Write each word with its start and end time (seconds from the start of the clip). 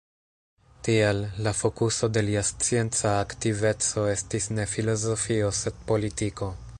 Tial, 0.85 1.19
la 1.47 1.53
fokuso 1.57 2.09
de 2.15 2.23
lia 2.29 2.43
scienca 2.49 3.13
aktiveco 3.27 4.07
estis 4.15 4.49
ne 4.59 4.69
filozofio, 4.75 5.53
sed 5.63 5.81
politiko. 5.93 6.53